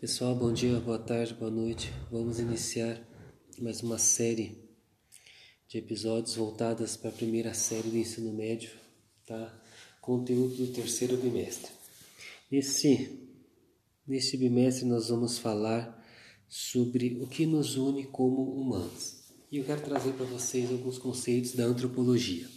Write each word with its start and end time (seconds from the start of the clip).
Pessoal, 0.00 0.34
bom 0.34 0.50
dia, 0.50 0.80
boa 0.80 0.98
tarde, 0.98 1.34
boa 1.34 1.50
noite. 1.50 1.92
Vamos 2.10 2.38
iniciar 2.38 3.06
mais 3.58 3.82
uma 3.82 3.98
série 3.98 4.66
de 5.68 5.76
episódios 5.76 6.36
voltadas 6.36 6.96
para 6.96 7.10
a 7.10 7.12
primeira 7.12 7.52
série 7.52 7.90
do 7.90 7.98
ensino 7.98 8.32
médio, 8.32 8.70
tá? 9.26 9.62
Conteúdo 10.00 10.54
do 10.54 10.72
terceiro 10.72 11.18
bimestre. 11.18 11.70
Nesse, 12.50 13.28
nesse 14.06 14.38
bimestre 14.38 14.86
nós 14.86 15.10
vamos 15.10 15.36
falar 15.36 16.02
sobre 16.48 17.18
o 17.20 17.26
que 17.26 17.44
nos 17.44 17.76
une 17.76 18.06
como 18.06 18.58
humanos. 18.58 19.30
E 19.52 19.58
eu 19.58 19.64
quero 19.64 19.82
trazer 19.82 20.14
para 20.14 20.24
vocês 20.24 20.72
alguns 20.72 20.96
conceitos 20.96 21.52
da 21.52 21.64
antropologia, 21.64 22.48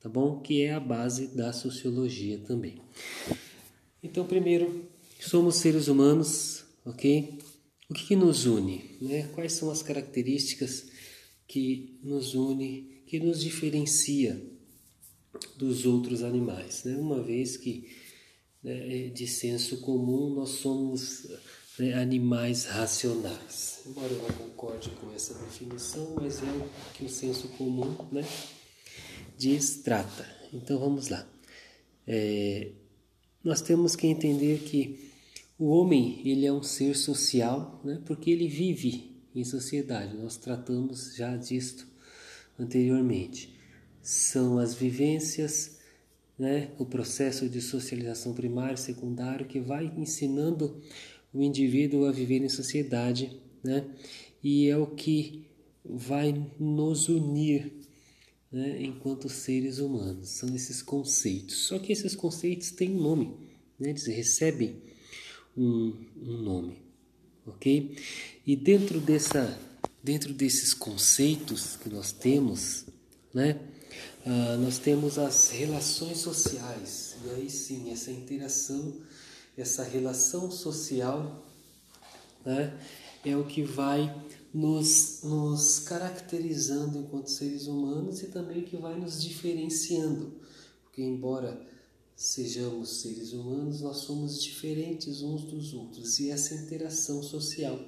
tá 0.00 0.08
bom? 0.08 0.40
Que 0.40 0.62
é 0.62 0.74
a 0.74 0.80
base 0.80 1.28
da 1.36 1.52
sociologia 1.52 2.36
também. 2.40 2.82
Então, 4.02 4.26
primeiro, 4.26 4.97
Somos 5.20 5.56
seres 5.56 5.88
humanos, 5.88 6.64
ok? 6.84 7.38
O 7.90 7.94
que, 7.94 8.06
que 8.06 8.16
nos 8.16 8.46
une? 8.46 8.96
Né? 9.00 9.28
Quais 9.34 9.52
são 9.52 9.70
as 9.70 9.82
características 9.82 10.86
que 11.46 11.98
nos 12.02 12.34
une, 12.34 13.02
que 13.06 13.18
nos 13.18 13.40
diferencia 13.40 14.40
dos 15.56 15.86
outros 15.86 16.22
animais? 16.22 16.84
Né? 16.84 16.96
Uma 16.96 17.22
vez 17.22 17.56
que, 17.56 17.88
né, 18.62 19.06
é 19.06 19.08
de 19.08 19.26
senso 19.26 19.78
comum, 19.78 20.34
nós 20.34 20.50
somos 20.50 21.26
né, 21.78 21.94
animais 21.94 22.66
racionais. 22.66 23.80
Embora 23.86 24.12
eu 24.12 24.22
não 24.22 24.30
concorde 24.30 24.90
com 24.90 25.12
essa 25.14 25.34
definição, 25.34 26.14
mas 26.20 26.42
é 26.42 26.46
o 26.46 26.92
que 26.94 27.04
o 27.06 27.08
senso 27.08 27.48
comum 27.48 27.96
né, 28.12 28.24
diz, 29.36 29.78
trata. 29.82 30.26
Então 30.52 30.78
vamos 30.78 31.08
lá. 31.08 31.26
É, 32.06 32.70
nós 33.48 33.62
temos 33.62 33.96
que 33.96 34.06
entender 34.06 34.58
que 34.58 35.08
o 35.58 35.68
homem 35.68 36.20
ele 36.22 36.44
é 36.44 36.52
um 36.52 36.62
ser 36.62 36.94
social, 36.94 37.80
né? 37.82 37.98
porque 38.04 38.30
ele 38.30 38.46
vive 38.46 39.16
em 39.34 39.42
sociedade. 39.42 40.14
Nós 40.14 40.36
tratamos 40.36 41.16
já 41.16 41.34
disto 41.34 41.88
anteriormente. 42.58 43.56
São 44.02 44.58
as 44.58 44.74
vivências, 44.74 45.78
né? 46.38 46.72
o 46.78 46.84
processo 46.84 47.48
de 47.48 47.62
socialização 47.62 48.34
primário 48.34 48.76
secundário 48.76 49.46
que 49.46 49.60
vai 49.60 49.90
ensinando 49.96 50.82
o 51.32 51.42
indivíduo 51.42 52.04
a 52.04 52.12
viver 52.12 52.42
em 52.42 52.50
sociedade, 52.50 53.34
né? 53.64 53.86
e 54.44 54.68
é 54.68 54.76
o 54.76 54.88
que 54.88 55.46
vai 55.82 56.34
nos 56.60 57.08
unir 57.08 57.77
né? 58.50 58.82
enquanto 58.82 59.28
seres 59.28 59.78
humanos. 59.78 60.30
São 60.30 60.54
esses 60.54 60.82
conceitos. 60.82 61.66
Só 61.66 61.78
que 61.78 61.92
esses 61.92 62.14
conceitos 62.14 62.70
têm 62.70 62.90
um 62.90 63.00
nome, 63.00 63.36
né? 63.78 63.90
eles 63.90 64.06
recebem 64.06 64.82
um, 65.56 65.94
um 66.16 66.42
nome, 66.42 66.82
ok? 67.46 67.96
E 68.46 68.54
dentro 68.56 69.00
dessa, 69.00 69.58
dentro 70.02 70.32
desses 70.32 70.72
conceitos 70.72 71.76
que 71.76 71.88
nós 71.88 72.12
temos, 72.12 72.86
né? 73.34 73.60
Ah, 74.24 74.56
nós 74.56 74.78
temos 74.78 75.18
as 75.18 75.50
relações 75.50 76.18
sociais 76.18 77.16
e 77.24 77.30
aí 77.30 77.50
sim 77.50 77.90
essa 77.90 78.10
interação, 78.10 78.94
essa 79.56 79.82
relação 79.82 80.50
social, 80.50 81.46
né? 82.44 82.78
É 83.24 83.36
o 83.36 83.44
que 83.44 83.62
vai 83.62 84.14
nos, 84.52 85.20
nos 85.22 85.78
caracterizando 85.80 86.98
enquanto 86.98 87.30
seres 87.30 87.66
humanos 87.66 88.22
e 88.22 88.28
também 88.28 88.62
que 88.62 88.76
vai 88.76 88.98
nos 88.98 89.22
diferenciando, 89.22 90.32
porque 90.84 91.02
embora 91.02 91.60
sejamos 92.16 93.00
seres 93.00 93.32
humanos, 93.32 93.80
nós 93.80 93.98
somos 93.98 94.42
diferentes 94.42 95.22
uns 95.22 95.44
dos 95.44 95.72
outros 95.72 96.18
e 96.18 96.30
essa 96.30 96.54
interação 96.54 97.22
social. 97.22 97.78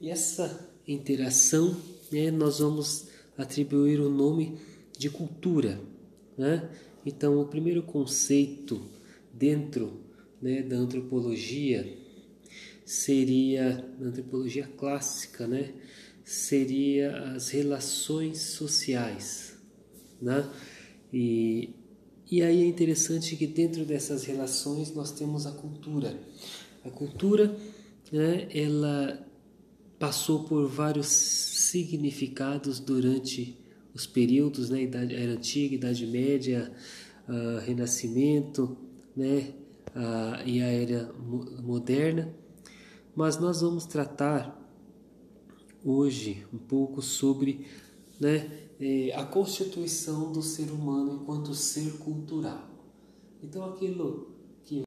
E 0.00 0.10
essa 0.10 0.68
interação, 0.86 1.74
né, 2.12 2.30
nós 2.30 2.58
vamos 2.58 3.06
atribuir 3.36 4.00
o 4.00 4.10
nome 4.10 4.58
de 4.96 5.08
cultura. 5.08 5.80
Né? 6.36 6.68
Então, 7.06 7.40
o 7.40 7.46
primeiro 7.46 7.82
conceito 7.82 8.82
dentro 9.32 10.00
né, 10.42 10.62
da 10.62 10.76
antropologia 10.76 11.96
seria, 12.88 13.84
na 13.98 14.08
antropologia 14.08 14.66
clássica, 14.66 15.46
né, 15.46 15.74
seria 16.24 17.34
as 17.34 17.50
relações 17.50 18.38
sociais. 18.38 19.58
Né? 20.20 20.48
E 21.12 21.74
e 22.30 22.42
aí 22.42 22.62
é 22.62 22.66
interessante 22.66 23.34
que 23.36 23.46
dentro 23.46 23.86
dessas 23.86 24.24
relações 24.24 24.94
nós 24.94 25.10
temos 25.10 25.46
a 25.46 25.52
cultura. 25.52 26.14
A 26.84 26.90
cultura, 26.90 27.56
né, 28.12 28.46
ela 28.52 29.26
passou 29.98 30.44
por 30.44 30.68
vários 30.68 31.06
significados 31.06 32.80
durante 32.80 33.56
os 33.94 34.06
períodos, 34.06 34.68
né, 34.68 34.82
idade, 34.82 35.14
era 35.14 35.32
antiga, 35.32 35.74
idade 35.74 36.06
média, 36.06 36.70
uh, 37.26 37.64
renascimento, 37.64 38.76
né, 39.16 39.54
uh, 39.96 40.46
e 40.46 40.60
a 40.60 40.66
era 40.66 41.10
moderna. 41.62 42.28
Mas 43.18 43.36
nós 43.36 43.62
vamos 43.62 43.84
tratar 43.84 44.56
hoje 45.84 46.46
um 46.54 46.56
pouco 46.56 47.02
sobre, 47.02 47.66
né, 48.20 48.70
é, 48.78 49.12
a 49.12 49.26
constituição 49.26 50.30
do 50.30 50.40
ser 50.40 50.70
humano 50.70 51.20
enquanto 51.20 51.52
ser 51.52 51.98
cultural. 51.98 52.70
Então, 53.42 53.64
aquilo 53.64 54.36
que 54.64 54.84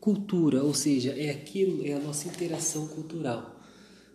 cultura, 0.00 0.64
ou 0.64 0.74
seja, 0.74 1.12
é 1.12 1.30
aquilo, 1.30 1.86
é 1.86 1.92
a 1.92 2.00
nossa 2.00 2.26
interação 2.26 2.88
cultural. 2.88 3.60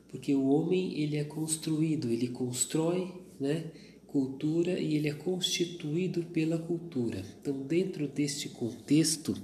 Porque 0.10 0.36
o 0.36 0.46
homem, 0.50 1.00
ele 1.00 1.16
é 1.16 1.24
construído, 1.24 2.10
ele 2.10 2.28
constrói, 2.28 3.14
né, 3.40 3.72
cultura 4.12 4.80
e 4.80 4.96
ele 4.96 5.10
é 5.10 5.14
constituído 5.14 6.24
pela 6.24 6.58
cultura. 6.58 7.24
Então, 7.42 7.62
dentro 7.62 8.08
deste 8.08 8.50
contexto, 8.50 9.36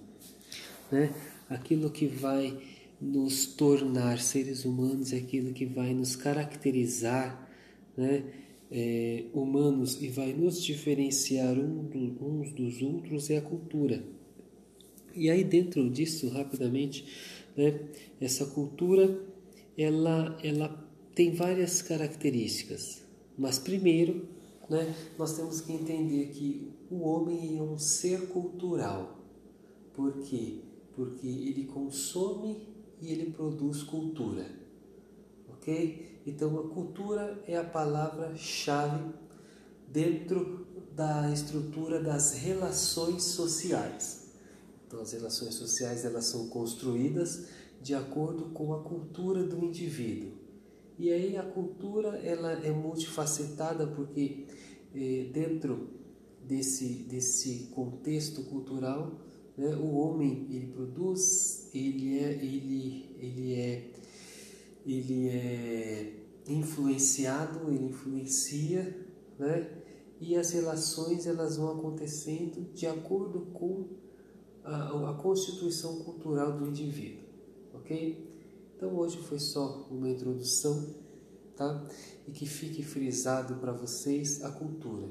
né, 0.91 1.13
aquilo 1.50 1.89
que 1.89 2.05
vai 2.05 2.57
nos 3.00 3.45
tornar 3.45 4.19
seres 4.19 4.66
humanos, 4.66 5.13
é 5.13 5.17
aquilo 5.17 5.53
que 5.53 5.66
vai 5.66 5.94
nos 5.94 6.16
caracterizar, 6.16 7.47
né? 7.95 8.23
É, 8.69 9.23
humanos 9.33 10.01
e 10.01 10.09
vai 10.09 10.33
nos 10.33 10.61
diferenciar 10.61 11.57
uns 11.57 12.51
dos 12.51 12.81
outros 12.81 13.29
é 13.29 13.38
a 13.38 13.41
cultura. 13.41 14.03
E 15.16 15.29
aí 15.29 15.41
dentro 15.41 15.89
disso, 15.89 16.27
rapidamente, 16.27 17.06
né, 17.56 17.79
essa 18.19 18.45
cultura 18.45 19.17
ela, 19.77 20.38
ela 20.44 20.85
tem 21.16 21.31
várias 21.31 21.81
características. 21.81 23.03
Mas 23.38 23.57
primeiro, 23.57 24.27
né, 24.69 24.95
nós 25.17 25.35
temos 25.35 25.61
que 25.61 25.73
entender 25.73 26.28
que 26.28 26.73
o 26.89 27.00
homem 27.00 27.57
é 27.57 27.61
um 27.61 27.78
ser 27.78 28.29
cultural. 28.29 29.17
Por 29.94 30.19
quê? 30.19 30.67
porque 30.97 31.28
ele 31.28 31.66
consome 31.66 32.67
e 33.00 33.11
ele 33.11 33.31
produz 33.31 33.83
cultura. 33.83 34.50
Ok? 35.47 36.23
Então 36.25 36.57
a 36.59 36.67
cultura 36.69 37.39
é 37.45 37.56
a 37.56 37.63
palavra-chave 37.63 39.13
dentro 39.88 40.66
da 40.95 41.31
estrutura 41.31 42.01
das 42.01 42.33
relações 42.33 43.23
sociais. 43.25 44.31
Então 44.88 45.00
as 45.00 45.11
relações 45.11 45.53
sociais 45.53 46.03
elas 46.03 46.25
são 46.25 46.50
construídas 46.50 47.45
de 47.79 47.94
acordo 47.94 48.45
com 48.45 48.73
a 48.73 48.81
cultura 48.81 49.44
do 49.44 49.63
indivíduo. 49.63 50.31
E 50.97 51.12
aí 51.12 51.38
a 51.38 51.44
cultura 51.44 52.18
ela 52.18 52.52
é 52.66 52.72
multifacetada 52.72 53.85
porque 53.88 54.46
eh, 54.96 55.30
dentro 55.31 55.90
desse, 56.44 57.04
desse 57.04 57.69
contexto 57.74 58.44
cultural 58.44 59.27
né? 59.57 59.75
O 59.75 59.95
homem 59.95 60.45
ele 60.51 60.68
produz, 60.68 61.69
ele 61.74 62.19
é, 62.19 62.31
ele, 62.33 63.16
ele 63.18 63.54
é, 63.56 63.92
ele 64.86 65.30
é 65.30 66.13
influenciado, 66.48 67.71
ele 67.71 67.86
influencia, 67.86 68.95
né? 69.39 69.74
E 70.19 70.36
as 70.36 70.51
relações 70.51 71.25
elas 71.25 71.57
vão 71.57 71.77
acontecendo 71.77 72.71
de 72.74 72.88
acordo 72.88 73.42
com 73.54 73.88
a, 74.63 75.12
a 75.12 75.13
constituição 75.16 76.00
cultural 76.00 76.57
do 76.57 76.68
indivíduo, 76.68 77.24
ok? 77.74 78.37
Então 78.77 78.95
hoje 78.95 79.18
foi 79.18 79.39
só 79.39 79.88
uma 79.91 80.09
introdução, 80.09 80.95
tá? 81.56 81.85
E 82.27 82.31
que 82.31 82.45
fique 82.45 82.83
frisado 82.83 83.56
para 83.56 83.74
vocês 83.74 84.44
a 84.44 84.51
cultura, 84.51 85.09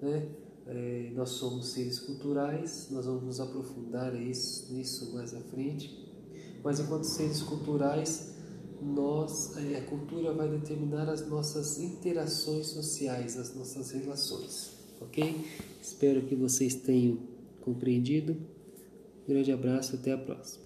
né? 0.00 0.28
é, 0.70 1.10
nós 1.14 1.30
somos 1.30 1.72
seres 1.72 1.98
culturais, 1.98 2.88
nós 2.90 3.04
vamos 3.04 3.24
nos 3.24 3.40
aprofundar 3.40 4.14
isso, 4.14 4.72
nisso 4.72 5.12
mais 5.12 5.34
à 5.34 5.40
frente, 5.40 6.08
mas 6.62 6.78
enquanto 6.78 7.04
seres 7.04 7.42
culturais, 7.42 8.34
nós, 8.80 9.56
é, 9.56 9.78
a 9.78 9.84
cultura 9.84 10.32
vai 10.32 10.48
determinar 10.48 11.08
as 11.08 11.26
nossas 11.28 11.78
interações 11.80 12.68
sociais, 12.68 13.36
as 13.36 13.54
nossas 13.54 13.90
relações. 13.90 14.70
ok? 15.00 15.44
Espero 15.82 16.22
que 16.22 16.34
vocês 16.34 16.74
tenham 16.74 17.18
compreendido. 17.60 18.36
Grande 19.26 19.52
abraço, 19.52 19.96
até 19.96 20.12
a 20.12 20.18
próxima. 20.18 20.58